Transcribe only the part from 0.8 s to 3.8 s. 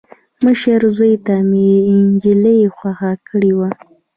زوي ته مې انجلۍ خوښه کړې وه.